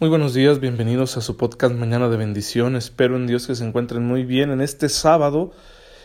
Muy 0.00 0.10
buenos 0.10 0.32
días, 0.32 0.60
bienvenidos 0.60 1.16
a 1.16 1.20
su 1.20 1.36
podcast 1.36 1.74
Mañana 1.74 2.08
de 2.08 2.16
Bendición. 2.16 2.76
Espero 2.76 3.16
en 3.16 3.26
Dios 3.26 3.48
que 3.48 3.56
se 3.56 3.66
encuentren 3.66 4.06
muy 4.06 4.22
bien 4.22 4.52
en 4.52 4.60
este 4.60 4.88
sábado. 4.88 5.50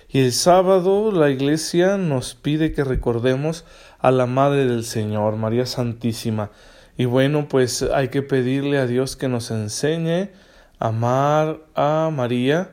Y 0.10 0.22
el 0.22 0.32
sábado 0.32 1.12
la 1.12 1.30
iglesia 1.30 1.98
nos 1.98 2.34
pide 2.34 2.72
que 2.72 2.84
recordemos 2.84 3.66
a 4.00 4.10
la 4.10 4.26
Madre 4.26 4.66
del 4.66 4.84
Señor, 4.84 5.36
María 5.36 5.68
Santísima. 5.68 6.50
Y 6.98 7.06
bueno, 7.06 7.48
pues 7.48 7.84
hay 7.84 8.08
que 8.08 8.24
pedirle 8.24 8.80
a 8.80 8.88
Dios 8.88 9.16
que 9.16 9.28
nos 9.28 9.52
enseñe 9.52 10.32
a 10.80 10.88
amar 10.88 11.60
a 11.76 12.10
María 12.12 12.72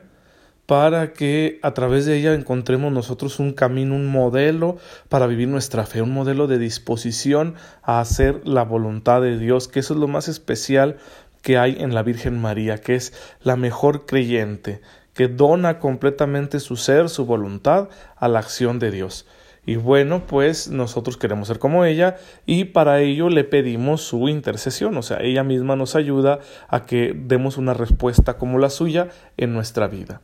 para 0.71 1.11
que 1.11 1.59
a 1.63 1.73
través 1.73 2.05
de 2.05 2.17
ella 2.17 2.33
encontremos 2.33 2.93
nosotros 2.93 3.41
un 3.41 3.51
camino, 3.51 3.93
un 3.93 4.07
modelo 4.07 4.77
para 5.09 5.27
vivir 5.27 5.49
nuestra 5.49 5.85
fe, 5.85 6.01
un 6.01 6.13
modelo 6.13 6.47
de 6.47 6.59
disposición 6.59 7.55
a 7.83 7.99
hacer 7.99 8.47
la 8.47 8.63
voluntad 8.63 9.21
de 9.21 9.37
Dios, 9.37 9.67
que 9.67 9.81
eso 9.81 9.95
es 9.95 9.99
lo 9.99 10.07
más 10.07 10.29
especial 10.29 10.95
que 11.41 11.57
hay 11.57 11.75
en 11.77 11.93
la 11.93 12.03
Virgen 12.03 12.39
María, 12.39 12.77
que 12.77 12.95
es 12.95 13.11
la 13.41 13.57
mejor 13.57 14.05
creyente, 14.05 14.79
que 15.13 15.27
dona 15.27 15.77
completamente 15.77 16.61
su 16.61 16.77
ser, 16.77 17.09
su 17.09 17.25
voluntad 17.25 17.89
a 18.15 18.29
la 18.29 18.39
acción 18.39 18.79
de 18.79 18.91
Dios. 18.91 19.27
Y 19.65 19.75
bueno, 19.75 20.25
pues 20.25 20.69
nosotros 20.69 21.17
queremos 21.17 21.49
ser 21.49 21.59
como 21.59 21.83
ella 21.83 22.15
y 22.45 22.63
para 22.63 23.01
ello 23.01 23.27
le 23.27 23.43
pedimos 23.43 24.03
su 24.03 24.29
intercesión, 24.29 24.95
o 24.95 25.01
sea, 25.01 25.17
ella 25.19 25.43
misma 25.43 25.75
nos 25.75 25.97
ayuda 25.97 26.39
a 26.69 26.85
que 26.85 27.13
demos 27.13 27.57
una 27.57 27.73
respuesta 27.73 28.37
como 28.37 28.57
la 28.57 28.69
suya 28.69 29.09
en 29.35 29.51
nuestra 29.51 29.89
vida. 29.89 30.21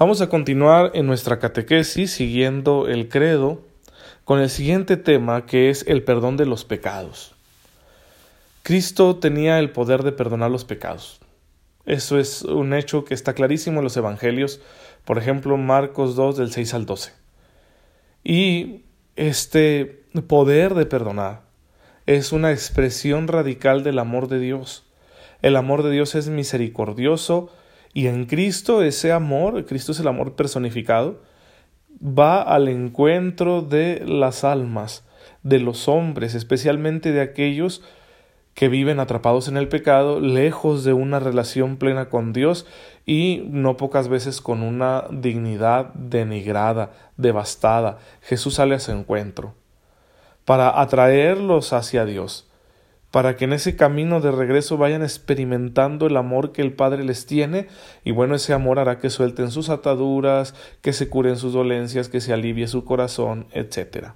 Vamos 0.00 0.22
a 0.22 0.30
continuar 0.30 0.92
en 0.94 1.06
nuestra 1.06 1.38
catequesis 1.38 2.10
siguiendo 2.10 2.88
el 2.88 3.10
credo 3.10 3.60
con 4.24 4.40
el 4.40 4.48
siguiente 4.48 4.96
tema 4.96 5.44
que 5.44 5.68
es 5.68 5.84
el 5.86 6.02
perdón 6.04 6.38
de 6.38 6.46
los 6.46 6.64
pecados. 6.64 7.34
Cristo 8.62 9.16
tenía 9.16 9.58
el 9.58 9.72
poder 9.72 10.02
de 10.02 10.12
perdonar 10.12 10.50
los 10.50 10.64
pecados. 10.64 11.20
Eso 11.84 12.18
es 12.18 12.40
un 12.40 12.72
hecho 12.72 13.04
que 13.04 13.12
está 13.12 13.34
clarísimo 13.34 13.80
en 13.80 13.84
los 13.84 13.96
Evangelios, 13.98 14.62
por 15.04 15.18
ejemplo 15.18 15.58
Marcos 15.58 16.16
2 16.16 16.38
del 16.38 16.50
6 16.50 16.72
al 16.72 16.86
12. 16.86 17.12
Y 18.24 18.84
este 19.16 20.06
poder 20.28 20.72
de 20.72 20.86
perdonar 20.86 21.42
es 22.06 22.32
una 22.32 22.52
expresión 22.52 23.28
radical 23.28 23.84
del 23.84 23.98
amor 23.98 24.28
de 24.28 24.38
Dios. 24.38 24.86
El 25.42 25.56
amor 25.56 25.82
de 25.82 25.90
Dios 25.90 26.14
es 26.14 26.28
misericordioso, 26.28 27.50
y 27.92 28.06
en 28.06 28.26
Cristo 28.26 28.82
ese 28.82 29.12
amor, 29.12 29.64
Cristo 29.64 29.92
es 29.92 30.00
el 30.00 30.08
amor 30.08 30.36
personificado, 30.36 31.20
va 32.00 32.42
al 32.42 32.68
encuentro 32.68 33.62
de 33.62 34.04
las 34.06 34.44
almas, 34.44 35.04
de 35.42 35.58
los 35.58 35.88
hombres, 35.88 36.34
especialmente 36.34 37.12
de 37.12 37.20
aquellos 37.20 37.82
que 38.54 38.68
viven 38.68 39.00
atrapados 39.00 39.48
en 39.48 39.56
el 39.56 39.68
pecado, 39.68 40.20
lejos 40.20 40.84
de 40.84 40.92
una 40.92 41.18
relación 41.18 41.76
plena 41.76 42.08
con 42.08 42.32
Dios 42.32 42.66
y 43.06 43.42
no 43.48 43.76
pocas 43.76 44.08
veces 44.08 44.40
con 44.40 44.62
una 44.62 45.04
dignidad 45.10 45.92
denigrada, 45.94 46.92
devastada. 47.16 47.98
Jesús 48.20 48.54
sale 48.54 48.74
a 48.74 48.80
su 48.80 48.92
encuentro 48.92 49.54
para 50.44 50.80
atraerlos 50.80 51.72
hacia 51.72 52.04
Dios 52.04 52.49
para 53.10 53.36
que 53.36 53.44
en 53.44 53.52
ese 53.52 53.76
camino 53.76 54.20
de 54.20 54.30
regreso 54.30 54.76
vayan 54.76 55.02
experimentando 55.02 56.06
el 56.06 56.16
amor 56.16 56.52
que 56.52 56.62
el 56.62 56.72
Padre 56.72 57.04
les 57.04 57.26
tiene, 57.26 57.66
y 58.04 58.12
bueno, 58.12 58.36
ese 58.36 58.52
amor 58.52 58.78
hará 58.78 58.98
que 58.98 59.10
suelten 59.10 59.50
sus 59.50 59.68
ataduras, 59.68 60.54
que 60.80 60.92
se 60.92 61.08
curen 61.08 61.36
sus 61.36 61.52
dolencias, 61.52 62.08
que 62.08 62.20
se 62.20 62.32
alivie 62.32 62.68
su 62.68 62.84
corazón, 62.84 63.46
etc. 63.52 64.10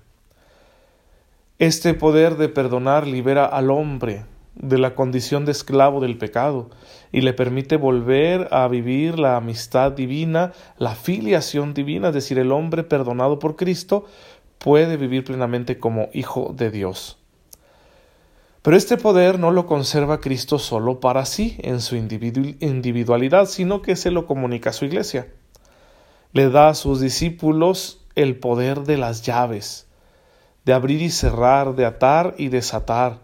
Este 1.58 1.94
poder 1.94 2.36
de 2.36 2.48
perdonar 2.48 3.06
libera 3.06 3.44
al 3.46 3.70
hombre 3.70 4.24
de 4.54 4.78
la 4.78 4.94
condición 4.94 5.44
de 5.44 5.52
esclavo 5.52 6.00
del 6.00 6.16
pecado 6.16 6.70
y 7.10 7.22
le 7.22 7.32
permite 7.32 7.76
volver 7.76 8.48
a 8.52 8.68
vivir 8.68 9.18
la 9.18 9.36
amistad 9.36 9.92
divina, 9.92 10.52
la 10.78 10.94
filiación 10.94 11.74
divina, 11.74 12.08
es 12.08 12.14
decir, 12.14 12.38
el 12.38 12.52
hombre 12.52 12.84
perdonado 12.84 13.40
por 13.40 13.56
Cristo 13.56 14.04
puede 14.58 14.96
vivir 14.96 15.24
plenamente 15.24 15.78
como 15.78 16.08
hijo 16.12 16.54
de 16.56 16.70
Dios. 16.70 17.23
Pero 18.64 18.78
este 18.78 18.96
poder 18.96 19.38
no 19.38 19.50
lo 19.50 19.66
conserva 19.66 20.20
Cristo 20.22 20.58
solo 20.58 20.98
para 20.98 21.26
sí, 21.26 21.58
en 21.58 21.82
su 21.82 21.96
individualidad, 21.96 23.44
sino 23.44 23.82
que 23.82 23.94
se 23.94 24.10
lo 24.10 24.26
comunica 24.26 24.70
a 24.70 24.72
su 24.72 24.86
iglesia. 24.86 25.28
Le 26.32 26.48
da 26.48 26.70
a 26.70 26.74
sus 26.74 26.98
discípulos 26.98 28.06
el 28.14 28.38
poder 28.38 28.84
de 28.84 28.96
las 28.96 29.20
llaves, 29.20 29.86
de 30.64 30.72
abrir 30.72 31.02
y 31.02 31.10
cerrar, 31.10 31.74
de 31.76 31.84
atar 31.84 32.36
y 32.38 32.48
desatar. 32.48 33.18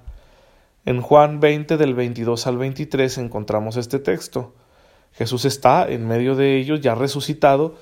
En 0.84 1.00
Juan 1.00 1.40
20 1.40 1.78
del 1.78 1.94
22 1.94 2.46
al 2.46 2.58
23 2.58 3.16
encontramos 3.16 3.78
este 3.78 3.98
texto. 3.98 4.54
Jesús 5.12 5.46
está 5.46 5.88
en 5.88 6.06
medio 6.06 6.36
de 6.36 6.58
ellos, 6.58 6.82
ya 6.82 6.94
resucitado, 6.94 7.76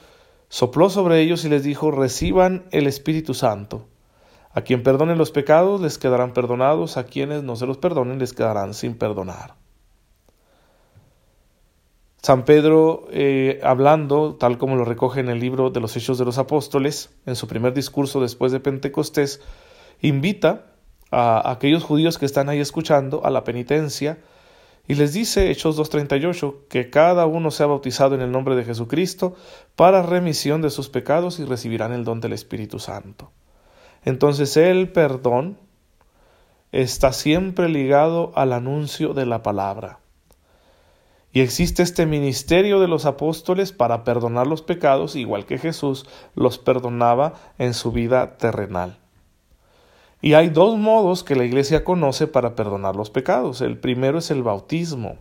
sopló 0.49 0.91
sobre 0.91 1.23
ellos 1.23 1.45
y 1.45 1.49
les 1.49 1.65
dijo, 1.65 1.91
reciban 1.91 2.67
el 2.71 2.87
Espíritu 2.87 3.35
Santo. 3.35 3.89
A 4.59 4.63
quien 4.63 4.83
perdone 4.83 5.15
los 5.15 5.31
pecados 5.31 5.81
les 5.81 5.99
quedarán 5.99 6.33
perdonados, 6.33 6.97
a 6.97 7.05
quienes 7.05 7.45
no 7.45 7.55
se 7.55 7.65
los 7.65 7.79
perdonen 7.79 8.19
les 8.19 8.33
quedarán 8.33 8.75
sin 8.75 8.99
perdonar. 8.99 9.55
San 12.21 12.45
Pedro, 12.45 13.07
eh, 13.13 13.61
hablando, 13.63 14.35
tal 14.35 14.59
como 14.59 14.75
lo 14.75 14.85
recoge 14.85 15.21
en 15.21 15.29
el 15.29 15.39
libro 15.39 15.71
de 15.71 15.79
los 15.79 15.97
Hechos 15.97 16.19
de 16.19 16.25
los 16.25 16.39
Apóstoles, 16.39 17.17
en 17.25 17.37
su 17.37 17.47
primer 17.47 17.73
discurso 17.73 18.21
después 18.21 18.51
de 18.51 18.59
Pentecostés, 18.59 19.41
invita 20.01 20.73
a 21.13 21.53
aquellos 21.53 21.85
judíos 21.85 22.19
que 22.19 22.27
están 22.27 22.49
ahí 22.49 22.59
escuchando 22.59 23.25
a 23.25 23.31
la 23.31 23.45
penitencia 23.45 24.19
y 24.89 24.97
les 24.97 25.13
dice, 25.13 25.53
Hechos 25.53 25.79
2.38, 25.79 26.67
que 26.69 26.91
cada 26.91 27.27
uno 27.27 27.53
sea 27.53 27.67
bautizado 27.67 28.17
en 28.17 28.23
el 28.23 28.33
nombre 28.33 28.57
de 28.57 28.65
Jesucristo 28.65 29.37
para 29.77 30.03
remisión 30.03 30.63
de 30.63 30.71
sus 30.71 30.89
pecados 30.89 31.39
y 31.39 31.45
recibirán 31.45 31.93
el 31.93 32.03
don 32.03 32.21
del 32.21 32.33
Espíritu 32.33 32.81
Santo. 32.81 33.31
Entonces 34.05 34.57
el 34.57 34.91
perdón 34.93 35.59
está 36.73 37.13
siempre 37.13 37.69
ligado 37.69 38.33
al 38.35 38.53
anuncio 38.53 39.15
de 39.15 39.27
la 39.27 39.43
palabra. 39.43 40.01
Y 41.33 41.41
existe 41.41 41.83
este 41.83 42.07
ministerio 42.07 42.81
de 42.81 42.89
los 42.89 43.05
apóstoles 43.05 43.73
para 43.73 44.03
perdonar 44.05 44.47
los 44.47 44.63
pecados, 44.63 45.15
igual 45.15 45.45
que 45.45 45.59
Jesús 45.59 46.07
los 46.35 46.59
perdonaba 46.59 47.35
en 47.59 47.75
su 47.75 47.93
vida 47.93 48.39
terrenal. 48.39 48.99
Y 50.21 50.35
hay 50.35 50.49
dos 50.49 50.77
modos 50.79 51.23
que 51.23 51.37
la 51.37 51.45
Iglesia 51.45 51.85
conoce 51.85 52.27
para 52.27 52.57
perdonar 52.57 52.97
los 52.97 53.11
pecados. 53.11 53.61
El 53.61 53.79
primero 53.79 54.19
es 54.19 54.31
el 54.31 54.43
bautismo. 54.43 55.17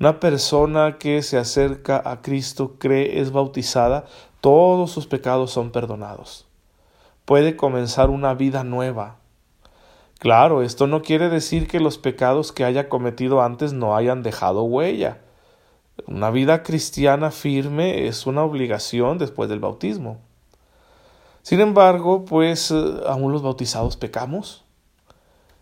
Una 0.00 0.20
persona 0.20 0.96
que 0.98 1.22
se 1.22 1.38
acerca 1.38 2.02
a 2.04 2.22
Cristo, 2.22 2.76
cree, 2.78 3.20
es 3.20 3.30
bautizada, 3.30 4.06
todos 4.40 4.90
sus 4.90 5.06
pecados 5.06 5.50
son 5.50 5.70
perdonados 5.70 6.47
puede 7.28 7.56
comenzar 7.56 8.08
una 8.08 8.32
vida 8.32 8.64
nueva. 8.64 9.16
Claro, 10.18 10.62
esto 10.62 10.86
no 10.86 11.02
quiere 11.02 11.28
decir 11.28 11.68
que 11.68 11.78
los 11.78 11.98
pecados 11.98 12.52
que 12.52 12.64
haya 12.64 12.88
cometido 12.88 13.42
antes 13.42 13.74
no 13.74 13.94
hayan 13.94 14.22
dejado 14.22 14.62
huella. 14.62 15.18
Una 16.06 16.30
vida 16.30 16.62
cristiana 16.62 17.30
firme 17.30 18.08
es 18.08 18.26
una 18.26 18.44
obligación 18.44 19.18
después 19.18 19.50
del 19.50 19.60
bautismo. 19.60 20.22
Sin 21.42 21.60
embargo, 21.60 22.24
pues 22.24 22.70
eh, 22.70 22.94
aún 23.06 23.30
los 23.30 23.42
bautizados 23.42 23.98
pecamos. 23.98 24.64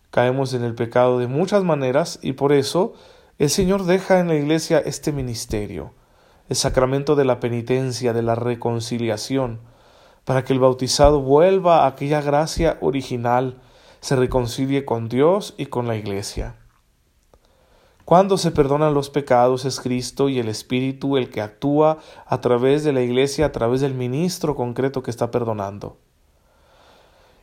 Caemos 0.09 0.53
en 0.53 0.63
el 0.63 0.73
pecado 0.73 1.19
de 1.19 1.27
muchas 1.27 1.65
maneras 1.65 2.17
y 2.21 2.31
por 2.31 2.53
eso 2.53 2.93
el 3.39 3.49
Señor 3.49 3.83
deja 3.83 4.21
en 4.21 4.29
la 4.29 4.35
iglesia 4.35 4.79
este 4.79 5.11
ministerio, 5.11 5.91
el 6.47 6.55
sacramento 6.55 7.17
de 7.17 7.25
la 7.25 7.41
penitencia, 7.41 8.13
de 8.13 8.21
la 8.21 8.35
reconciliación, 8.35 9.59
para 10.27 10.43
que 10.43 10.51
el 10.51 10.59
bautizado 10.59 11.21
vuelva 11.21 11.85
a 11.85 11.87
aquella 11.87 12.19
gracia 12.19 12.77
original, 12.81 13.61
se 14.01 14.17
reconcilie 14.17 14.83
con 14.83 15.07
Dios 15.07 15.55
y 15.57 15.67
con 15.67 15.87
la 15.87 15.95
Iglesia. 15.95 16.57
Cuando 18.03 18.37
se 18.37 18.51
perdonan 18.51 18.93
los 18.93 19.09
pecados 19.09 19.63
es 19.63 19.79
Cristo 19.79 20.27
y 20.27 20.39
el 20.39 20.49
Espíritu 20.49 21.15
el 21.15 21.29
que 21.29 21.39
actúa 21.39 21.99
a 22.25 22.41
través 22.41 22.83
de 22.83 22.91
la 22.91 22.99
Iglesia, 23.03 23.45
a 23.45 23.51
través 23.53 23.79
del 23.79 23.93
ministro 23.93 24.53
concreto 24.53 25.01
que 25.01 25.11
está 25.11 25.31
perdonando. 25.31 25.97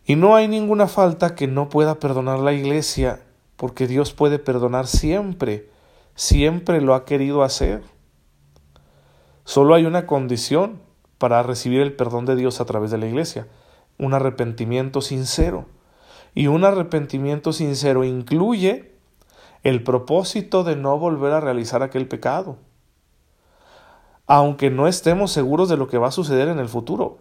Y 0.05 0.17
no 0.17 0.37
hay 0.37 0.47
ninguna 0.47 0.87
falta 0.87 1.35
que 1.35 1.47
no 1.47 1.71
pueda 1.71 1.99
perdonar 1.99 2.41
la 2.41 2.53
Iglesia, 2.53 3.23
porque 3.57 3.87
Dios 3.87 4.13
puede 4.13 4.39
perdonar 4.39 4.89
siempre, 4.89 5.71
siempre 6.17 6.83
lo 6.83 6.95
ha 6.95 7.07
querido 7.07 7.45
hacer. 7.45 7.83
Solo 9.47 9.75
hay 9.75 9.87
una 9.87 10.05
condición, 10.05 10.84
para 11.25 11.43
recibir 11.43 11.81
el 11.81 11.95
perdón 11.95 12.27
de 12.27 12.37
Dios 12.37 12.61
a 12.61 12.67
través 12.67 12.91
de 12.91 12.99
la 12.99 13.07
iglesia. 13.07 13.49
Un 13.97 14.13
arrepentimiento 14.13 15.01
sincero. 15.01 15.65
Y 16.35 16.49
un 16.49 16.65
arrepentimiento 16.65 17.55
sincero 17.55 18.05
incluye 18.05 18.93
el 19.63 19.83
propósito 19.83 20.65
de 20.65 20.77
no 20.77 20.99
volver 20.99 21.33
a 21.33 21.41
realizar 21.41 21.83
aquel 21.83 22.09
pecado. 22.09 22.59
Aunque 24.27 24.69
no 24.69 24.87
estemos 24.87 25.33
seguros 25.33 25.71
de 25.71 25.79
lo 25.79 25.89
que 25.89 25.97
va 25.97 26.09
a 26.09 26.11
suceder 26.13 26.49
en 26.49 26.59
el 26.59 26.69
futuro. 26.69 27.17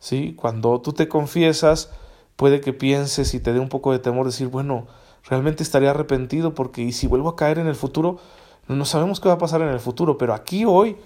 ¿Sí? 0.00 0.34
Cuando 0.36 0.80
tú 0.80 0.92
te 0.92 1.06
confiesas, 1.06 1.92
puede 2.34 2.60
que 2.60 2.72
pienses 2.72 3.34
y 3.34 3.38
te 3.38 3.52
dé 3.52 3.60
un 3.60 3.68
poco 3.68 3.92
de 3.92 4.00
temor 4.00 4.26
decir, 4.26 4.48
bueno, 4.48 4.88
realmente 5.22 5.62
estaré 5.62 5.88
arrepentido 5.88 6.56
porque 6.56 6.90
si 6.90 7.06
vuelvo 7.06 7.28
a 7.28 7.36
caer 7.36 7.60
en 7.60 7.68
el 7.68 7.76
futuro, 7.76 8.18
no 8.66 8.84
sabemos 8.84 9.20
qué 9.20 9.28
va 9.28 9.34
a 9.34 9.38
pasar 9.38 9.62
en 9.62 9.68
el 9.68 9.78
futuro, 9.78 10.18
pero 10.18 10.34
aquí 10.34 10.64
hoy, 10.64 10.96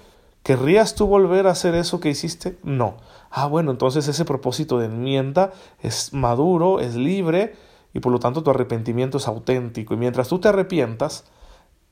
¿querrías 0.44 0.94
tú 0.94 1.08
volver 1.08 1.48
a 1.48 1.50
hacer 1.50 1.74
eso 1.74 1.98
que 1.98 2.10
hiciste? 2.10 2.56
No. 2.62 2.98
Ah, 3.30 3.46
bueno, 3.46 3.72
entonces 3.72 4.06
ese 4.06 4.24
propósito 4.24 4.78
de 4.78 4.86
enmienda 4.86 5.52
es 5.82 6.12
maduro, 6.12 6.78
es 6.78 6.94
libre 6.94 7.56
y 7.92 7.98
por 7.98 8.12
lo 8.12 8.20
tanto 8.20 8.44
tu 8.44 8.50
arrepentimiento 8.50 9.18
es 9.18 9.26
auténtico. 9.26 9.94
Y 9.94 9.96
mientras 9.96 10.28
tú 10.28 10.38
te 10.38 10.48
arrepientas, 10.48 11.24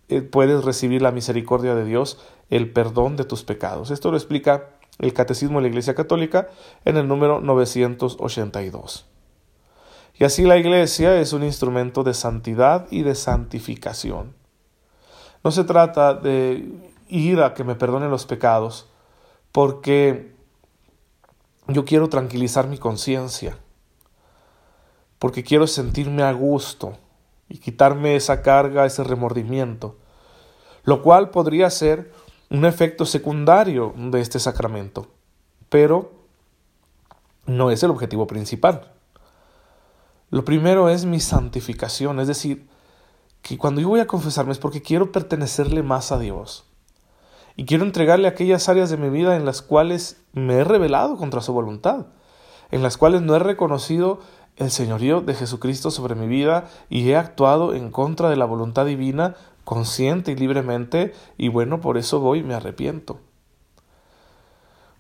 eh, 0.09 0.21
puedes 0.21 0.65
recibir 0.65 1.03
la 1.03 1.11
misericordia 1.11 1.75
de 1.75 1.85
Dios, 1.85 2.19
el 2.51 2.71
perdón 2.73 3.17
de 3.17 3.25
tus 3.25 3.43
pecados. 3.43 3.91
Esto 3.91 4.11
lo 4.11 4.17
explica 4.17 4.69
el 4.99 5.15
Catecismo 5.15 5.59
de 5.59 5.63
la 5.63 5.69
Iglesia 5.69 5.95
Católica 5.95 6.49
en 6.85 6.99
el 6.99 7.09
número 7.09 7.41
982. 7.41 9.07
Y 10.19 10.25
así 10.25 10.45
la 10.45 10.59
Iglesia 10.59 11.19
es 11.19 11.33
un 11.33 11.43
instrumento 11.43 12.05
de 12.05 12.13
santidad 12.13 12.87
y 12.91 13.03
de 13.03 13.15
santificación. 13.15 14.35
No 15.43 15.51
se 15.51 15.65
trata 15.65 16.15
de 16.15 16.92
ir 17.13 17.41
a 17.43 17.55
que 17.55 17.65
me 17.65 17.75
perdonen 17.75 18.11
los 18.11 18.27
pecados, 18.27 18.89
porque 19.53 20.35
yo 21.69 21.85
quiero 21.85 22.09
tranquilizar 22.09 22.67
mi 22.67 22.79
conciencia, 22.79 23.59
porque 25.19 25.45
quiero 25.45 25.67
sentirme 25.67 26.23
a 26.23 26.33
gusto 26.33 26.95
y 27.49 27.59
quitarme 27.59 28.17
esa 28.17 28.43
carga, 28.43 28.87
ese 28.87 29.05
remordimiento, 29.05 29.97
lo 30.85 31.03
cual 31.03 31.31
podría 31.31 31.71
ser 31.71 32.13
un 32.51 32.65
efecto 32.65 33.05
secundario 33.05 33.95
de 33.97 34.21
este 34.21 34.39
sacramento, 34.39 35.09
pero 35.69 36.13
no 37.47 37.71
es 37.71 37.83
el 37.83 37.91
objetivo 37.91 38.27
principal. 38.27 38.93
Lo 40.31 40.45
primero 40.45 40.89
es 40.89 41.05
mi 41.05 41.21
santificación, 41.21 42.19
es 42.21 42.27
decir, 42.27 42.67
que 43.43 43.59
cuando 43.59 43.81
yo 43.81 43.89
voy 43.89 44.01
a 44.01 44.07
confesarme 44.07 44.53
es 44.53 44.59
porque 44.59 44.81
quiero 44.81 45.13
pertenecerle 45.13 45.83
más 45.83 46.11
a 46.11 46.19
Dios. 46.19 46.65
Y 47.57 47.65
quiero 47.65 47.85
entregarle 47.85 48.29
aquellas 48.29 48.69
áreas 48.69 48.91
de 48.91 48.97
mi 48.97 49.11
vida 49.11 49.37
en 49.37 49.45
las 49.45 49.63
cuales 49.63 50.23
me 50.33 50.55
he 50.55 50.65
rebelado 50.65 51.17
contra 51.17 51.41
su 51.41 51.53
voluntad, 51.53 52.07
en 52.71 52.83
las 52.83 52.97
cuales 52.97 53.23
no 53.23 53.37
he 53.37 53.39
reconocido 53.39 54.21
el 54.57 54.71
señorío 54.71 55.21
de 55.21 55.35
Jesucristo 55.35 55.91
sobre 55.91 56.15
mi 56.15 56.27
vida 56.27 56.69
y 56.89 57.09
he 57.11 57.17
actuado 57.17 57.75
en 57.75 57.91
contra 57.91 58.31
de 58.31 58.37
la 58.37 58.45
voluntad 58.45 58.87
divina 58.87 59.37
consciente 59.65 60.33
y 60.33 60.37
libremente 60.37 61.15
y 61.39 61.49
bueno, 61.49 61.81
por 61.81 61.97
eso 61.99 62.21
voy 62.21 62.41
y 62.41 62.43
me 62.43 62.55
arrepiento. 62.55 63.21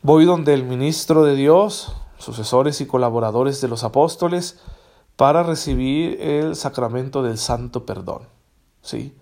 Voy 0.02 0.25
donde 0.25 0.55
el 0.55 0.64
ministro 0.64 1.25
de 1.25 1.37
Dios, 1.37 1.94
sucesores 2.19 2.81
y 2.81 2.87
colaboradores 2.87 3.60
de 3.60 3.69
los 3.69 3.84
apóstoles, 3.84 4.60
para 5.16 5.43
recibir 5.43 6.20
el 6.20 6.56
sacramento 6.56 7.22
del 7.22 7.38
santo 7.38 7.87
perdón. 7.87 8.22
¿Sí? 8.81 9.16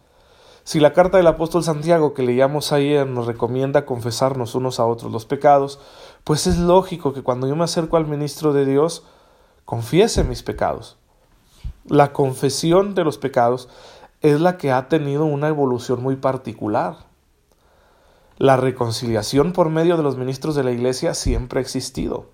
Si 0.64 0.78
la 0.78 0.92
carta 0.92 1.16
del 1.16 1.26
apóstol 1.26 1.64
Santiago 1.64 2.14
que 2.14 2.22
leíamos 2.22 2.72
ayer 2.72 3.06
nos 3.06 3.26
recomienda 3.26 3.86
confesarnos 3.86 4.54
unos 4.54 4.78
a 4.78 4.86
otros 4.86 5.10
los 5.10 5.24
pecados, 5.24 5.80
pues 6.24 6.46
es 6.46 6.58
lógico 6.58 7.12
que 7.12 7.22
cuando 7.22 7.48
yo 7.48 7.56
me 7.56 7.64
acerco 7.64 7.96
al 7.96 8.06
ministro 8.06 8.52
de 8.52 8.66
Dios, 8.66 9.04
confiese 9.64 10.22
mis 10.22 10.42
pecados. 10.42 10.98
La 11.84 12.12
confesión 12.12 12.94
de 12.94 13.04
los 13.04 13.18
pecados 13.18 13.68
es 14.20 14.40
la 14.40 14.58
que 14.58 14.70
ha 14.70 14.88
tenido 14.88 15.24
una 15.24 15.48
evolución 15.48 16.02
muy 16.02 16.16
particular. 16.16 17.06
La 18.36 18.56
reconciliación 18.56 19.52
por 19.52 19.70
medio 19.70 19.96
de 19.96 20.02
los 20.02 20.16
ministros 20.16 20.54
de 20.54 20.64
la 20.64 20.72
Iglesia 20.72 21.14
siempre 21.14 21.58
ha 21.58 21.62
existido. 21.62 22.26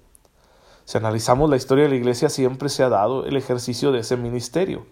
Si 0.84 0.98
analizamos 0.98 1.50
la 1.50 1.56
historia 1.56 1.84
de 1.84 1.90
la 1.90 1.96
Iglesia, 1.96 2.28
siempre 2.28 2.68
se 2.68 2.82
ha 2.82 2.88
dado 2.88 3.24
el 3.26 3.36
ejercicio 3.36 3.92
de 3.92 4.00
ese 4.00 4.16
ministerio. 4.16 4.86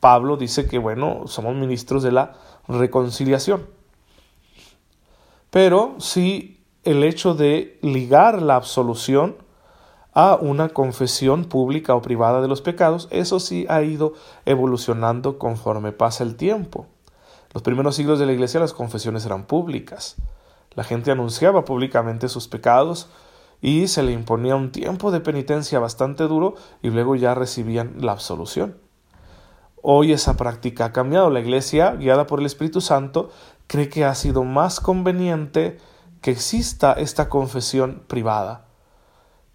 Pablo 0.00 0.36
dice 0.36 0.66
que, 0.66 0.78
bueno, 0.78 1.22
somos 1.26 1.54
ministros 1.54 2.02
de 2.02 2.12
la 2.12 2.34
reconciliación. 2.68 3.66
Pero 5.50 5.96
sí 5.98 6.60
el 6.84 7.02
hecho 7.02 7.34
de 7.34 7.78
ligar 7.82 8.42
la 8.42 8.56
absolución 8.56 9.36
a 10.14 10.36
una 10.40 10.70
confesión 10.70 11.44
pública 11.44 11.94
o 11.94 12.00
privada 12.00 12.40
de 12.40 12.48
los 12.48 12.62
pecados, 12.62 13.08
eso 13.10 13.38
sí 13.38 13.66
ha 13.68 13.82
ido 13.82 14.14
evolucionando 14.46 15.38
conforme 15.38 15.92
pasa 15.92 16.24
el 16.24 16.36
tiempo. 16.36 16.86
Los 17.52 17.62
primeros 17.62 17.96
siglos 17.96 18.18
de 18.18 18.26
la 18.26 18.32
Iglesia 18.32 18.60
las 18.60 18.72
confesiones 18.72 19.26
eran 19.26 19.44
públicas. 19.44 20.16
La 20.74 20.84
gente 20.84 21.10
anunciaba 21.10 21.64
públicamente 21.64 22.28
sus 22.28 22.48
pecados 22.48 23.08
y 23.60 23.88
se 23.88 24.02
le 24.02 24.12
imponía 24.12 24.56
un 24.56 24.72
tiempo 24.72 25.10
de 25.10 25.20
penitencia 25.20 25.78
bastante 25.78 26.24
duro 26.24 26.54
y 26.82 26.90
luego 26.90 27.16
ya 27.16 27.34
recibían 27.34 27.94
la 27.98 28.12
absolución. 28.12 28.85
Hoy 29.88 30.12
esa 30.12 30.36
práctica 30.36 30.86
ha 30.86 30.92
cambiado. 30.92 31.30
La 31.30 31.40
Iglesia, 31.40 31.92
guiada 31.92 32.26
por 32.26 32.40
el 32.40 32.46
Espíritu 32.46 32.80
Santo, 32.80 33.30
cree 33.66 33.88
que 33.88 34.04
ha 34.04 34.14
sido 34.14 34.42
más 34.42 34.80
conveniente 34.80 35.78
que 36.20 36.32
exista 36.32 36.92
esta 36.94 37.28
confesión 37.28 38.02
privada 38.06 38.66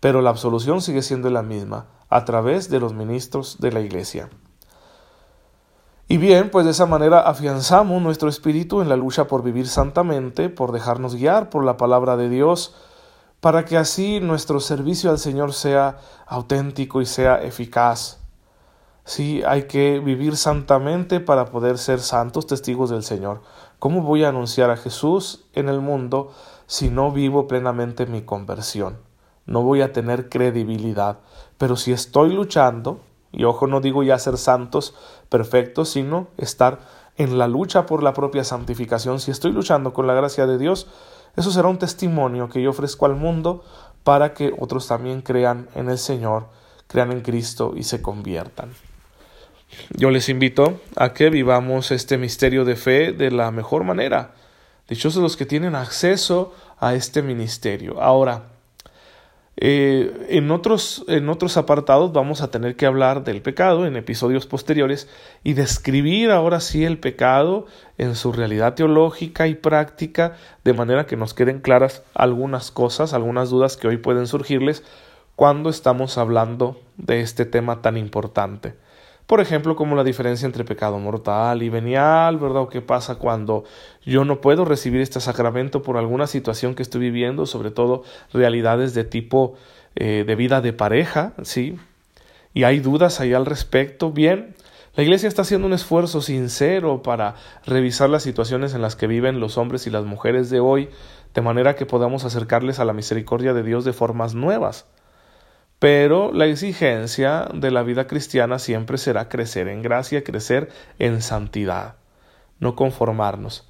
pero 0.02 0.22
la 0.22 0.32
absolución 0.32 0.82
sigue 0.82 1.04
siendo 1.04 1.30
la 1.30 1.44
misma, 1.44 1.86
a 2.10 2.26
través 2.26 2.70
de 2.70 2.82
los 2.82 2.94
ministros 2.94 3.62
de 3.62 3.72
la 3.72 3.80
Iglesia. 3.80 4.30
Y 6.08 6.18
bien, 6.18 6.50
pues 6.50 6.66
de 6.66 6.72
esa 6.72 6.88
manera 6.88 7.22
afianzamos 7.22 8.02
nuestro 8.02 8.28
espíritu 8.28 8.82
en 8.82 8.90
la 8.90 8.98
lucha 8.98 9.28
por 9.28 9.44
vivir 9.44 9.68
santamente, 9.68 10.50
por 10.50 10.74
dejarnos 10.74 11.16
guiar 11.16 11.50
por 11.50 11.64
la 11.64 11.78
palabra 11.78 12.18
de 12.18 12.30
Dios, 12.30 12.76
para 13.40 13.64
que 13.64 13.78
así 13.78 14.20
nuestro 14.20 14.60
servicio 14.60 15.12
al 15.12 15.20
Señor 15.20 15.54
sea 15.54 16.00
auténtico 16.26 17.02
y 17.02 17.06
sea 17.06 17.42
eficaz. 17.42 18.21
Sí, 19.12 19.44
hay 19.46 19.64
que 19.64 20.00
vivir 20.00 20.38
santamente 20.38 21.20
para 21.20 21.46
poder 21.46 21.78
ser 21.78 22.00
santos 22.00 22.48
testigos 22.48 22.90
del 22.90 23.04
Señor. 23.04 23.42
¿Cómo 23.78 24.04
voy 24.04 24.24
a 24.24 24.30
anunciar 24.30 24.70
a 24.70 24.78
Jesús 24.78 25.44
en 25.54 25.68
el 25.68 25.82
mundo 25.82 26.32
si 26.66 26.90
no 26.90 27.12
vivo 27.12 27.48
plenamente 27.48 28.06
mi 28.06 28.22
conversión? 28.22 29.12
no 29.46 29.64
voy 29.64 29.82
a 29.82 29.92
tener 29.92 30.30
credibilidad. 30.30 31.20
Pero 31.58 31.76
si 31.76 31.92
estoy 31.92 32.34
luchando, 32.34 33.02
y 33.32 33.44
ojo, 33.44 33.68
no 33.68 33.82
digo 33.82 34.04
ya 34.04 34.18
ser 34.18 34.38
santos 34.38 34.96
perfectos, 35.30 35.90
sino 35.90 36.28
estar 36.38 36.80
en 37.18 37.38
la 37.38 37.48
lucha 37.48 37.86
por 37.86 38.04
la 38.04 38.14
propia 38.14 38.44
santificación, 38.44 39.20
si 39.20 39.32
estoy 39.32 39.52
luchando 39.52 39.94
con 39.94 40.08
la 40.08 40.14
gracia 40.14 40.48
de 40.48 40.58
Dios, 40.58 40.88
eso 41.36 41.52
será 41.52 41.68
un 41.68 41.78
testimonio 41.78 42.50
que 42.50 42.62
yo 42.62 42.70
ofrezco 42.70 43.06
al 43.06 43.16
mundo 43.16 43.64
para 44.04 44.34
que 44.34 44.54
otros 44.58 44.88
también 44.88 45.22
crean 45.22 45.68
en 45.76 45.90
el 45.90 45.98
Señor, 45.98 46.48
crean 46.88 47.12
en 47.12 47.22
Cristo 47.22 47.74
y 47.76 47.84
se 47.84 48.02
conviertan. 48.02 48.72
Yo 49.96 50.10
les 50.12 50.30
invito 50.30 50.80
a 50.96 51.14
que 51.14 51.30
vivamos 51.30 51.92
este 51.92 52.18
misterio 52.18 52.66
de 52.66 52.76
fe 52.76 53.12
de 53.12 53.32
la 53.32 53.52
mejor 53.52 53.84
manera. 53.84 54.32
Dichosos 54.88 55.22
los 55.22 55.38
que 55.38 55.46
tienen 55.46 55.76
acceso 55.76 56.54
a 56.80 56.96
este 56.96 57.22
ministerio. 57.22 58.02
Ahora, 58.02 58.44
eh, 59.58 60.28
en, 60.30 60.50
otros, 60.50 61.06
en 61.08 61.30
otros 61.30 61.56
apartados 61.58 62.14
vamos 62.14 62.42
a 62.42 62.50
tener 62.50 62.76
que 62.76 62.86
hablar 62.86 63.24
del 63.24 63.42
pecado 63.42 63.86
en 63.86 63.96
episodios 63.96 64.48
posteriores 64.48 65.08
y 65.44 65.54
describir 65.54 66.32
ahora 66.32 66.62
sí 66.62 66.84
el 66.84 66.98
pecado 66.98 67.68
en 67.98 68.16
su 68.16 68.32
realidad 68.32 68.74
teológica 68.74 69.48
y 69.48 69.56
práctica, 69.56 70.36
de 70.64 70.74
manera 70.74 71.06
que 71.06 71.18
nos 71.18 71.34
queden 71.34 71.60
claras 71.60 72.02
algunas 72.14 72.72
cosas, 72.72 73.14
algunas 73.14 73.50
dudas 73.50 73.78
que 73.78 73.88
hoy 73.88 73.98
pueden 73.98 74.26
surgirles 74.26 74.84
cuando 75.36 75.70
estamos 75.70 76.18
hablando 76.18 76.82
de 76.98 77.22
este 77.22 77.46
tema 77.46 77.82
tan 77.82 77.98
importante. 77.98 78.74
Por 79.28 79.40
ejemplo, 79.40 79.76
como 79.76 79.96
la 79.96 80.04
diferencia 80.04 80.46
entre 80.46 80.66
pecado 80.66 81.00
mortal 81.00 81.64
y 81.64 81.70
venial, 81.70 82.38
¿verdad? 82.38 82.64
¿O 82.64 82.70
qué 82.70 82.82
pasa 82.82 83.16
cuando 83.16 83.64
yo 84.06 84.26
no 84.26 84.42
puedo 84.42 84.66
recibir 84.66 85.02
este 85.02 85.22
sacramento 85.22 85.82
por 85.82 85.98
alguna 85.98 86.28
situación 86.28 86.76
que 86.76 86.84
estoy 86.84 87.02
viviendo, 87.02 87.46
sobre 87.46 87.72
todo 87.72 88.04
realidades 88.34 88.94
de 88.94 89.04
tipo 89.04 89.56
eh, 89.96 90.24
de 90.26 90.36
vida 90.36 90.62
de 90.62 90.74
pareja, 90.74 91.34
¿sí? 91.44 91.78
Y 92.54 92.64
hay 92.64 92.80
dudas 92.80 93.20
ahí 93.20 93.34
al 93.34 93.46
respecto. 93.46 94.12
Bien, 94.12 94.56
la 94.96 95.04
Iglesia 95.04 95.30
está 95.30 95.44
haciendo 95.44 95.68
un 95.68 95.74
esfuerzo 95.74 96.22
sincero 96.22 97.02
para 97.02 97.36
revisar 97.66 98.10
las 98.10 98.24
situaciones 98.24 98.74
en 98.74 98.82
las 98.82 98.98
que 98.98 99.08
viven 99.08 99.40
los 99.40 99.58
hombres 99.58 99.88
y 99.88 99.90
las 99.90 100.04
mujeres 100.04 100.50
de 100.50 100.60
hoy, 100.60 100.90
de 101.34 101.42
manera 101.42 101.76
que 101.76 101.86
podamos 101.86 102.26
acercarles 102.26 102.80
a 102.80 102.86
la 102.86 102.92
misericordia 102.92 103.54
de 103.54 103.64
Dios 103.64 103.86
de 103.86 103.94
formas 103.94 104.36
nuevas. 104.36 104.86
Pero 105.82 106.32
la 106.32 106.46
exigencia 106.46 107.48
de 107.56 107.72
la 107.72 107.82
vida 107.82 108.06
cristiana 108.06 108.60
siempre 108.60 109.00
será 109.00 109.30
crecer 109.30 109.68
en 109.68 109.82
gracia, 109.82 110.24
crecer 110.24 110.70
en 111.00 111.24
santidad, 111.24 111.96
no 112.60 112.76
conformarnos. 112.76 113.68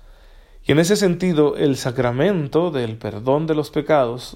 Y 0.65 0.73
en 0.73 0.79
ese 0.79 0.97
sentido, 0.97 1.55
el 1.55 1.77
sacramento 1.77 2.69
del 2.69 2.97
perdón 2.97 3.47
de 3.47 3.55
los 3.55 3.71
pecados, 3.71 4.35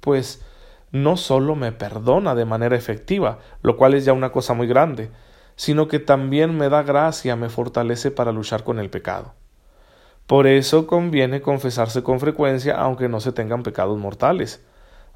pues 0.00 0.44
no 0.92 1.16
solo 1.16 1.54
me 1.56 1.72
perdona 1.72 2.34
de 2.34 2.44
manera 2.44 2.76
efectiva, 2.76 3.38
lo 3.62 3.78
cual 3.78 3.94
es 3.94 4.04
ya 4.04 4.12
una 4.12 4.30
cosa 4.30 4.52
muy 4.52 4.66
grande, 4.66 5.10
sino 5.56 5.88
que 5.88 6.00
también 6.00 6.54
me 6.58 6.68
da 6.68 6.82
gracia, 6.82 7.36
me 7.36 7.48
fortalece 7.48 8.10
para 8.10 8.32
luchar 8.32 8.64
con 8.64 8.78
el 8.78 8.90
pecado. 8.90 9.32
Por 10.26 10.46
eso 10.46 10.86
conviene 10.86 11.40
confesarse 11.40 12.02
con 12.02 12.20
frecuencia, 12.20 12.76
aunque 12.76 13.08
no 13.08 13.18
se 13.20 13.32
tengan 13.32 13.62
pecados 13.62 13.98
mortales. 13.98 14.62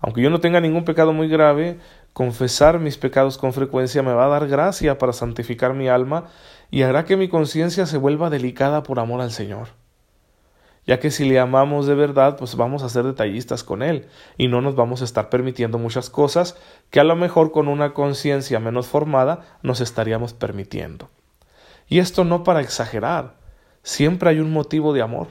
Aunque 0.00 0.22
yo 0.22 0.30
no 0.30 0.40
tenga 0.40 0.60
ningún 0.60 0.84
pecado 0.84 1.12
muy 1.12 1.28
grave, 1.28 1.78
Confesar 2.18 2.80
mis 2.80 2.98
pecados 2.98 3.38
con 3.38 3.52
frecuencia 3.52 4.02
me 4.02 4.12
va 4.12 4.24
a 4.24 4.28
dar 4.28 4.48
gracia 4.48 4.98
para 4.98 5.12
santificar 5.12 5.72
mi 5.74 5.86
alma 5.86 6.24
y 6.68 6.82
hará 6.82 7.04
que 7.04 7.16
mi 7.16 7.28
conciencia 7.28 7.86
se 7.86 7.96
vuelva 7.96 8.28
delicada 8.28 8.82
por 8.82 8.98
amor 8.98 9.20
al 9.20 9.30
Señor. 9.30 9.68
Ya 10.84 10.98
que 10.98 11.12
si 11.12 11.28
le 11.28 11.38
amamos 11.38 11.86
de 11.86 11.94
verdad, 11.94 12.36
pues 12.36 12.56
vamos 12.56 12.82
a 12.82 12.88
ser 12.88 13.04
detallistas 13.04 13.62
con 13.62 13.84
Él 13.84 14.08
y 14.36 14.48
no 14.48 14.60
nos 14.60 14.74
vamos 14.74 15.00
a 15.00 15.04
estar 15.04 15.30
permitiendo 15.30 15.78
muchas 15.78 16.10
cosas 16.10 16.56
que 16.90 16.98
a 16.98 17.04
lo 17.04 17.14
mejor 17.14 17.52
con 17.52 17.68
una 17.68 17.94
conciencia 17.94 18.58
menos 18.58 18.88
formada 18.88 19.58
nos 19.62 19.80
estaríamos 19.80 20.32
permitiendo. 20.32 21.10
Y 21.86 22.00
esto 22.00 22.24
no 22.24 22.42
para 22.42 22.62
exagerar, 22.62 23.34
siempre 23.84 24.30
hay 24.30 24.40
un 24.40 24.50
motivo 24.50 24.92
de 24.92 25.02
amor. 25.02 25.28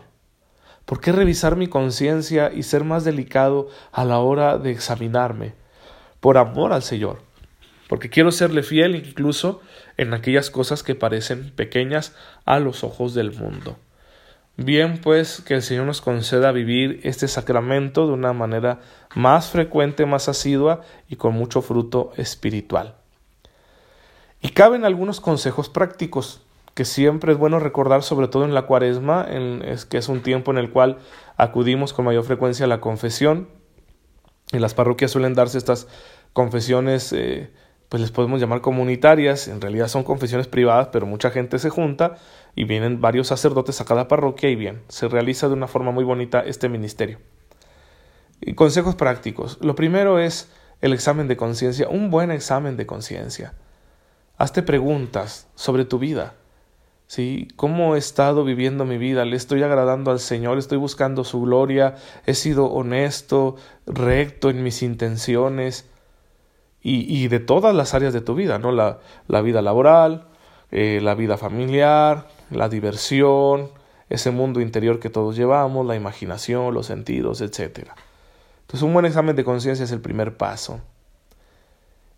¿Por 0.88 1.01
qué 1.01 1.12
revisar 1.12 1.58
mi 1.58 1.67
conciencia 1.67 2.50
y 2.53 2.63
ser 2.63 2.86
más 2.86 3.03
delicado 3.03 3.67
a 3.91 4.06
la 4.06 4.20
hora 4.20 4.58
de 4.58 4.72
examinarme? 4.72 5.53
Por 6.22 6.38
amor 6.38 6.72
al 6.72 6.82
Señor. 6.82 7.22
Porque 7.89 8.10
quiero 8.10 8.32
serle 8.32 8.63
fiel 8.63 8.96
incluso 8.96 9.60
en 9.98 10.13
aquellas 10.13 10.50
cosas 10.50 10.84
que 10.84 10.96
parecen 10.96 11.51
pequeñas 11.51 12.15
a 12.46 12.60
los 12.60 12.86
ojos 12.86 13.13
del 13.13 13.34
mundo. 13.34 13.75
Bien, 14.56 15.01
pues 15.01 15.41
que 15.41 15.56
el 15.56 15.62
Señor 15.62 15.88
nos 15.88 16.00
conceda 16.00 16.53
vivir 16.53 17.01
este 17.03 17.27
sacramento 17.27 18.08
de 18.08 18.13
una 18.13 18.32
manera 18.32 18.79
más 19.13 19.50
frecuente, 19.50 20.06
más 20.06 20.29
asidua 20.29 20.84
y 21.10 21.17
con 21.17 21.34
mucho 21.34 21.62
fruto 21.62 22.13
espiritual. 22.15 22.96
Y 24.41 24.51
caben 24.51 24.86
algunos 24.86 25.20
consejos 25.20 25.67
prácticos 25.67 26.47
que 26.77 26.86
siempre 26.86 27.31
es 27.31 27.39
bueno 27.39 27.60
recordar, 27.60 28.03
sobre 28.03 28.27
todo 28.27 28.46
en 28.46 28.53
la 28.53 28.67
cuaresma, 28.67 29.25
en, 29.27 29.63
es 29.63 29.86
que 29.86 29.98
es 29.98 30.10
un 30.10 30.22
tiempo 30.22 30.51
en 30.51 30.60
el 30.60 30.69
cual 30.69 31.00
acudimos 31.36 31.91
con 31.91 32.05
mayor 32.05 32.24
frecuencia 32.24 32.65
a 32.65 32.69
la 32.69 32.81
confesión. 32.81 33.50
En 34.51 34.62
las 34.62 34.75
parroquias 34.75 35.10
suelen 35.10 35.34
darse 35.34 35.57
estas 35.57 35.88
confesiones, 36.34 37.13
eh, 37.13 37.50
pues 37.89 38.00
les 38.00 38.12
podemos 38.12 38.39
llamar 38.39 38.62
comunitarias, 38.62 39.48
en 39.48 39.60
realidad 39.60 39.88
son 39.88 40.03
confesiones 40.03 40.48
privadas, 40.48 40.89
pero 40.91 41.07
mucha 41.07 41.31
gente 41.31 41.57
se 41.57 41.72
junta 41.72 42.17
y 42.53 42.65
vienen 42.65 43.01
varios 43.01 43.25
sacerdotes 43.25 43.81
a 43.81 43.86
cada 43.86 44.07
parroquia 44.07 44.51
y 44.51 44.55
bien, 44.55 44.84
se 44.88 45.07
realiza 45.07 45.48
de 45.48 45.55
una 45.55 45.67
forma 45.67 45.89
muy 45.89 46.03
bonita 46.03 46.41
este 46.41 46.69
ministerio. 46.69 47.17
Y 48.39 48.53
consejos 48.53 48.93
prácticos. 48.93 49.57
Lo 49.62 49.74
primero 49.74 50.19
es 50.19 50.51
el 50.81 50.93
examen 50.93 51.27
de 51.27 51.38
conciencia, 51.38 51.89
un 51.89 52.12
buen 52.12 52.29
examen 52.29 52.77
de 52.77 52.86
conciencia. 52.86 53.55
Hazte 54.38 54.62
preguntas 54.62 55.48
sobre 55.55 55.84
tu 55.84 55.98
vida. 55.98 56.36
¿Sí? 57.08 57.48
¿Cómo 57.56 57.96
he 57.96 58.00
estado 58.00 58.44
viviendo 58.44 58.84
mi 58.84 58.98
vida? 58.98 59.24
¿Le 59.24 59.38
estoy 59.38 59.64
agradando 59.64 60.12
al 60.12 60.20
Señor? 60.20 60.58
¿Estoy 60.58 60.78
buscando 60.78 61.24
su 61.24 61.42
gloria? 61.42 61.96
¿He 62.26 62.34
sido 62.34 62.66
honesto, 62.66 63.56
recto 63.86 64.50
en 64.50 64.62
mis 64.62 64.84
intenciones? 64.84 65.90
Y, 66.82 67.06
y 67.24 67.30
de 67.30 67.40
todas 67.40 67.74
las 67.74 67.94
áreas 67.94 68.14
de 68.14 68.22
tu 68.22 68.36
vida, 68.36 68.60
¿no? 68.60 68.74
La, 68.74 69.00
la 69.28 69.42
vida 69.42 69.62
laboral, 69.62 70.28
eh, 70.72 71.00
la 71.02 71.16
vida 71.16 71.38
familiar, 71.38 72.28
la 72.52 72.68
diversión, 72.68 73.72
ese 74.10 74.32
mundo 74.32 74.60
interior 74.60 75.00
que 75.00 75.10
todos 75.10 75.38
llevamos, 75.38 75.86
la 75.86 75.96
imaginación, 75.96 76.74
los 76.74 76.88
sentidos, 76.88 77.40
etc. 77.40 77.90
Entonces 78.62 78.84
un 78.84 78.94
buen 78.94 79.06
examen 79.06 79.36
de 79.38 79.46
conciencia 79.46 79.86
es 79.86 79.92
el 79.92 80.02
primer 80.02 80.36
paso. 80.36 80.82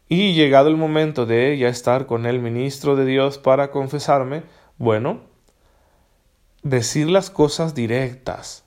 Y 0.07 0.33
llegado 0.33 0.69
el 0.69 0.77
momento 0.77 1.27
de 1.27 1.55
ya 1.59 1.67
estar 1.67 2.07
con 2.07 2.25
el 2.25 2.39
ministro 2.39 2.95
de 2.95 3.05
Dios 3.05 3.37
para 3.37 3.69
confesarme, 3.69 4.41
bueno, 4.79 5.19
decir 6.63 7.09
las 7.09 7.29
cosas 7.29 7.75
directas, 7.75 8.63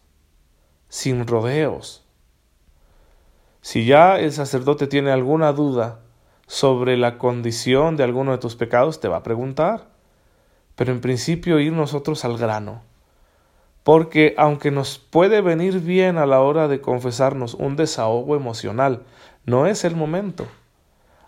sin 0.88 1.26
rodeos. 1.26 2.04
Si 3.62 3.86
ya 3.86 4.18
el 4.18 4.30
sacerdote 4.30 4.86
tiene 4.86 5.10
alguna 5.10 5.52
duda 5.52 6.00
sobre 6.46 6.98
la 6.98 7.16
condición 7.16 7.96
de 7.96 8.04
alguno 8.04 8.32
de 8.32 8.38
tus 8.38 8.56
pecados, 8.56 9.00
te 9.00 9.08
va 9.08 9.16
a 9.16 9.22
preguntar. 9.22 9.88
Pero 10.74 10.92
en 10.92 11.00
principio 11.00 11.58
ir 11.60 11.72
nosotros 11.72 12.26
al 12.26 12.36
grano. 12.36 12.82
Porque 13.82 14.34
aunque 14.36 14.70
nos 14.70 14.98
puede 14.98 15.40
venir 15.40 15.80
bien 15.80 16.18
a 16.18 16.26
la 16.26 16.40
hora 16.40 16.68
de 16.68 16.82
confesarnos 16.82 17.54
un 17.54 17.76
desahogo 17.76 18.36
emocional, 18.36 19.04
no 19.46 19.66
es 19.66 19.84
el 19.84 19.96
momento. 19.96 20.46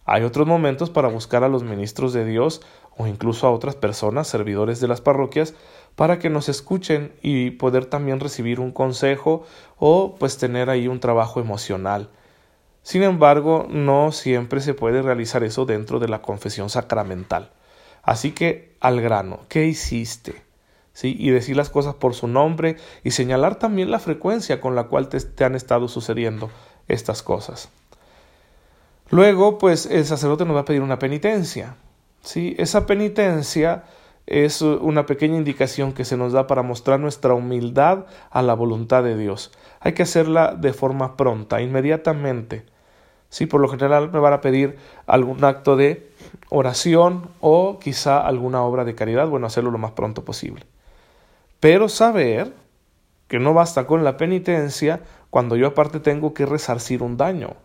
Hay 0.04 0.22
otros 0.24 0.46
momentos 0.46 0.90
para 0.90 1.08
buscar 1.08 1.42
a 1.42 1.48
los 1.48 1.62
ministros 1.62 2.12
de 2.12 2.26
Dios 2.26 2.60
o 2.96 3.06
incluso 3.06 3.46
a 3.46 3.50
otras 3.50 3.74
personas, 3.74 4.28
servidores 4.28 4.80
de 4.80 4.88
las 4.88 5.00
parroquias, 5.00 5.54
para 5.96 6.18
que 6.18 6.30
nos 6.30 6.48
escuchen 6.48 7.12
y 7.22 7.52
poder 7.52 7.86
también 7.86 8.20
recibir 8.20 8.60
un 8.60 8.72
consejo 8.72 9.44
o 9.78 10.16
pues 10.18 10.38
tener 10.38 10.70
ahí 10.70 10.88
un 10.88 11.00
trabajo 11.00 11.40
emocional. 11.40 12.08
Sin 12.82 13.02
embargo, 13.02 13.66
no 13.70 14.12
siempre 14.12 14.60
se 14.60 14.74
puede 14.74 15.02
realizar 15.02 15.42
eso 15.44 15.64
dentro 15.64 16.00
de 16.00 16.08
la 16.08 16.20
confesión 16.20 16.68
sacramental. 16.68 17.50
Así 18.02 18.32
que 18.32 18.76
al 18.80 19.00
grano, 19.00 19.40
¿qué 19.48 19.64
hiciste? 19.66 20.42
¿Sí? 20.92 21.16
Y 21.18 21.30
decir 21.30 21.56
las 21.56 21.70
cosas 21.70 21.94
por 21.94 22.14
su 22.14 22.28
nombre 22.28 22.76
y 23.02 23.12
señalar 23.12 23.58
también 23.58 23.90
la 23.90 23.98
frecuencia 23.98 24.60
con 24.60 24.74
la 24.74 24.84
cual 24.84 25.08
te, 25.08 25.18
te 25.18 25.44
han 25.44 25.54
estado 25.54 25.88
sucediendo 25.88 26.50
estas 26.86 27.22
cosas. 27.22 27.70
Luego, 29.10 29.58
pues 29.58 29.86
el 29.86 30.04
sacerdote 30.04 30.44
nos 30.44 30.56
va 30.56 30.60
a 30.60 30.64
pedir 30.64 30.82
una 30.82 30.98
penitencia. 30.98 31.76
¿Sí? 32.24 32.56
Esa 32.58 32.86
penitencia 32.86 33.84
es 34.26 34.62
una 34.62 35.06
pequeña 35.06 35.36
indicación 35.36 35.92
que 35.92 36.04
se 36.04 36.16
nos 36.16 36.32
da 36.32 36.46
para 36.46 36.62
mostrar 36.62 36.98
nuestra 36.98 37.34
humildad 37.34 38.06
a 38.30 38.42
la 38.42 38.54
voluntad 38.54 39.04
de 39.04 39.16
Dios. 39.16 39.52
Hay 39.80 39.92
que 39.92 40.02
hacerla 40.02 40.54
de 40.54 40.72
forma 40.72 41.16
pronta, 41.16 41.60
inmediatamente. 41.60 42.64
Sí, 43.28 43.46
por 43.46 43.60
lo 43.60 43.68
general 43.68 44.10
me 44.12 44.20
van 44.20 44.32
a 44.32 44.40
pedir 44.40 44.78
algún 45.06 45.44
acto 45.44 45.76
de 45.76 46.10
oración 46.48 47.28
o 47.40 47.78
quizá 47.78 48.26
alguna 48.26 48.62
obra 48.62 48.84
de 48.84 48.94
caridad, 48.94 49.28
bueno, 49.28 49.46
hacerlo 49.46 49.70
lo 49.70 49.78
más 49.78 49.92
pronto 49.92 50.24
posible. 50.24 50.64
Pero 51.60 51.88
saber 51.88 52.54
que 53.28 53.38
no 53.38 53.52
basta 53.52 53.86
con 53.86 54.04
la 54.04 54.16
penitencia 54.16 55.00
cuando 55.30 55.56
yo 55.56 55.66
aparte 55.66 56.00
tengo 56.00 56.32
que 56.32 56.46
resarcir 56.46 57.02
un 57.02 57.16
daño. 57.16 57.56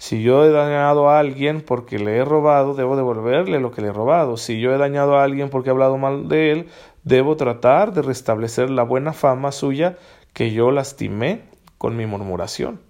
Si 0.00 0.22
yo 0.22 0.46
he 0.46 0.50
dañado 0.50 1.10
a 1.10 1.18
alguien 1.18 1.60
porque 1.60 1.98
le 1.98 2.16
he 2.16 2.24
robado, 2.24 2.72
debo 2.72 2.96
devolverle 2.96 3.60
lo 3.60 3.70
que 3.70 3.82
le 3.82 3.88
he 3.88 3.92
robado. 3.92 4.38
Si 4.38 4.58
yo 4.58 4.74
he 4.74 4.78
dañado 4.78 5.18
a 5.18 5.24
alguien 5.24 5.50
porque 5.50 5.68
he 5.68 5.72
hablado 5.72 5.98
mal 5.98 6.26
de 6.26 6.52
él, 6.52 6.68
debo 7.04 7.36
tratar 7.36 7.92
de 7.92 8.00
restablecer 8.00 8.70
la 8.70 8.82
buena 8.82 9.12
fama 9.12 9.52
suya 9.52 9.98
que 10.32 10.52
yo 10.52 10.70
lastimé 10.70 11.42
con 11.76 11.98
mi 11.98 12.06
murmuración. 12.06 12.80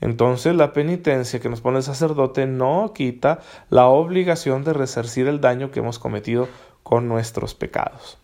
Entonces 0.00 0.56
la 0.56 0.72
penitencia 0.72 1.38
que 1.38 1.48
nos 1.48 1.60
pone 1.60 1.76
el 1.76 1.84
sacerdote 1.84 2.44
no 2.46 2.92
quita 2.92 3.38
la 3.70 3.86
obligación 3.86 4.64
de 4.64 4.72
resarcir 4.72 5.28
el 5.28 5.40
daño 5.40 5.70
que 5.70 5.78
hemos 5.78 6.00
cometido 6.00 6.48
con 6.82 7.06
nuestros 7.06 7.54
pecados. 7.54 8.18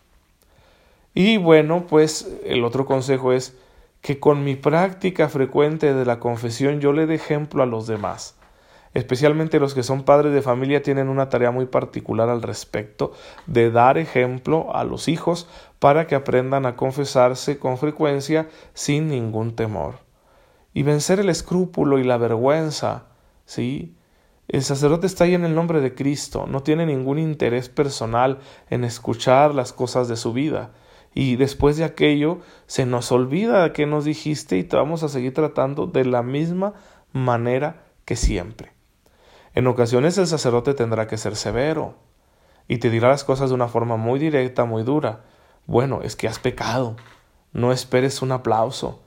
Y 1.13 1.37
bueno, 1.37 1.85
pues 1.87 2.29
el 2.43 2.65
otro 2.65 2.85
consejo 2.85 3.31
es 3.31 3.55
que 4.03 4.19
con 4.19 4.43
mi 4.43 4.57
práctica 4.57 5.29
frecuente 5.29 5.93
de 5.93 6.05
la 6.05 6.19
confesión 6.19 6.81
yo 6.81 6.91
le 6.91 7.05
dé 7.05 7.15
ejemplo 7.15 7.63
a 7.63 7.65
los 7.65 7.87
demás. 7.87 8.35
Especialmente 8.93 9.61
los 9.61 9.73
que 9.73 9.81
son 9.81 10.03
padres 10.03 10.33
de 10.33 10.41
familia 10.41 10.83
tienen 10.83 11.07
una 11.07 11.29
tarea 11.29 11.51
muy 11.51 11.67
particular 11.67 12.27
al 12.27 12.41
respecto 12.41 13.13
de 13.47 13.71
dar 13.71 13.97
ejemplo 13.97 14.75
a 14.75 14.83
los 14.83 15.07
hijos 15.07 15.47
para 15.79 16.05
que 16.05 16.15
aprendan 16.15 16.65
a 16.65 16.75
confesarse 16.75 17.57
con 17.57 17.77
frecuencia 17.77 18.49
sin 18.73 19.07
ningún 19.07 19.55
temor. 19.55 19.95
Y 20.73 20.83
vencer 20.83 21.21
el 21.21 21.29
escrúpulo 21.29 21.97
y 21.97 22.03
la 22.03 22.17
vergüenza, 22.17 23.05
¿sí? 23.45 23.95
El 24.49 24.63
sacerdote 24.63 25.07
está 25.07 25.23
ahí 25.23 25.33
en 25.33 25.45
el 25.45 25.55
nombre 25.55 25.79
de 25.79 25.95
Cristo, 25.95 26.45
no 26.45 26.61
tiene 26.61 26.85
ningún 26.85 27.19
interés 27.19 27.69
personal 27.69 28.39
en 28.69 28.83
escuchar 28.83 29.55
las 29.55 29.71
cosas 29.71 30.09
de 30.09 30.17
su 30.17 30.33
vida 30.33 30.71
y 31.13 31.35
después 31.35 31.77
de 31.77 31.83
aquello 31.83 32.39
se 32.65 32.85
nos 32.85 33.11
olvida 33.11 33.73
que 33.73 33.85
nos 33.85 34.05
dijiste 34.05 34.57
y 34.57 34.63
te 34.63 34.75
vamos 34.75 35.03
a 35.03 35.09
seguir 35.09 35.33
tratando 35.33 35.87
de 35.87 36.05
la 36.05 36.23
misma 36.23 36.73
manera 37.11 37.83
que 38.05 38.15
siempre. 38.15 38.71
En 39.53 39.67
ocasiones 39.67 40.17
el 40.17 40.27
sacerdote 40.27 40.73
tendrá 40.73 41.07
que 41.07 41.17
ser 41.17 41.35
severo 41.35 41.95
y 42.67 42.77
te 42.77 42.89
dirá 42.89 43.09
las 43.09 43.23
cosas 43.23 43.49
de 43.49 43.55
una 43.55 43.67
forma 43.67 43.97
muy 43.97 44.19
directa, 44.19 44.65
muy 44.65 44.83
dura. 44.83 45.21
Bueno, 45.67 46.01
es 46.01 46.15
que 46.15 46.27
has 46.27 46.39
pecado. 46.39 46.95
No 47.51 47.71
esperes 47.71 48.21
un 48.21 48.31
aplauso. 48.31 49.01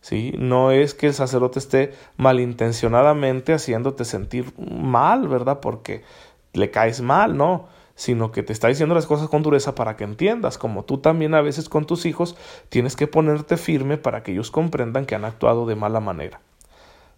¿sí? 0.00 0.34
No 0.38 0.70
es 0.70 0.94
que 0.94 1.08
el 1.08 1.14
sacerdote 1.14 1.58
esté 1.58 1.94
malintencionadamente 2.16 3.52
haciéndote 3.52 4.04
sentir 4.04 4.52
mal, 4.58 5.26
¿verdad? 5.26 5.58
Porque 5.60 6.04
le 6.52 6.70
caes 6.70 7.00
mal, 7.00 7.36
no 7.36 7.66
sino 7.98 8.30
que 8.30 8.44
te 8.44 8.52
está 8.52 8.68
diciendo 8.68 8.94
las 8.94 9.06
cosas 9.06 9.28
con 9.28 9.42
dureza 9.42 9.74
para 9.74 9.96
que 9.96 10.04
entiendas, 10.04 10.56
como 10.56 10.84
tú 10.84 10.98
también 10.98 11.34
a 11.34 11.42
veces 11.42 11.68
con 11.68 11.84
tus 11.84 12.06
hijos 12.06 12.36
tienes 12.68 12.94
que 12.94 13.08
ponerte 13.08 13.56
firme 13.56 13.98
para 13.98 14.22
que 14.22 14.30
ellos 14.30 14.52
comprendan 14.52 15.04
que 15.04 15.16
han 15.16 15.24
actuado 15.24 15.66
de 15.66 15.74
mala 15.74 15.98
manera. 15.98 16.40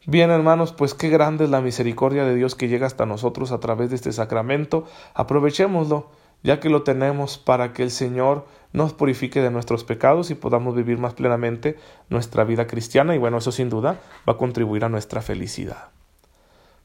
Bien, 0.07 0.31
hermanos, 0.31 0.73
pues 0.73 0.95
qué 0.95 1.11
grande 1.11 1.45
es 1.45 1.51
la 1.51 1.61
misericordia 1.61 2.25
de 2.25 2.35
Dios 2.35 2.55
que 2.55 2.69
llega 2.69 2.87
hasta 2.87 3.05
nosotros 3.05 3.53
a 3.53 3.61
través 3.61 3.91
de 3.91 3.97
este 3.97 4.11
sacramento. 4.11 4.87
Aprovechémoslo, 5.13 6.09
ya 6.43 6.61
que 6.61 6.71
lo 6.71 6.83
tenemos 6.83 7.37
para 7.37 7.75
que 7.75 7.83
el 7.83 7.91
Señor 7.91 8.47
nos 8.73 8.95
purifique 8.95 9.43
de 9.43 9.51
nuestros 9.51 9.85
pecados 9.85 10.31
y 10.31 10.35
podamos 10.35 10.75
vivir 10.75 10.97
más 10.97 11.13
plenamente 11.13 11.77
nuestra 12.09 12.45
vida 12.45 12.67
cristiana 12.67 13.15
y 13.15 13.19
bueno, 13.19 13.37
eso 13.37 13.53
sin 13.53 13.69
duda 13.69 14.01
va 14.27 14.33
a 14.33 14.39
contribuir 14.39 14.87
a 14.87 14.89
nuestra 14.89 15.21
felicidad. 15.21 15.91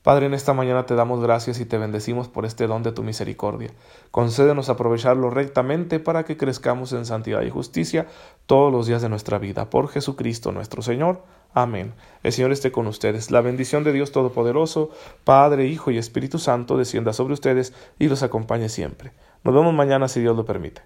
Padre, 0.06 0.28
en 0.28 0.36
esta 0.36 0.54
mañana 0.54 0.86
te 0.86 0.94
damos 0.94 1.20
gracias 1.20 1.60
y 1.60 1.66
te 1.66 1.80
bendecimos 1.80 2.28
por 2.28 2.46
este 2.46 2.68
don 2.68 2.84
de 2.84 2.92
tu 2.92 3.02
misericordia. 3.02 3.72
Concédenos 4.12 4.70
aprovecharlo 4.70 5.32
rectamente 5.32 6.00
para 6.00 6.26
que 6.26 6.38
crezcamos 6.38 6.94
en 6.94 7.08
santidad 7.08 7.42
y 7.42 7.50
justicia 7.50 8.06
todos 8.46 8.72
los 8.72 8.86
días 8.86 9.02
de 9.02 9.10
nuestra 9.10 9.40
vida. 9.40 9.72
Por 9.72 9.88
Jesucristo 9.88 10.52
nuestro 10.52 10.84
Señor. 10.84 11.24
Amén. 11.56 11.96
El 12.22 12.34
Señor 12.34 12.52
esté 12.52 12.72
con 12.72 12.86
ustedes. 12.86 13.32
La 13.32 13.42
bendición 13.42 13.84
de 13.84 13.94
Dios 13.94 14.12
Todopoderoso, 14.12 14.92
Padre, 15.24 15.66
Hijo 15.66 15.90
y 15.90 15.98
Espíritu 15.98 16.38
Santo, 16.38 16.78
descienda 16.78 17.12
sobre 17.12 17.34
ustedes 17.34 17.74
y 17.98 18.08
los 18.08 18.22
acompañe 18.22 18.70
siempre. 18.70 19.12
Nos 19.44 19.56
vemos 19.56 19.74
mañana 19.74 20.08
si 20.08 20.22
Dios 20.22 20.38
lo 20.38 20.46
permite. 20.46 20.84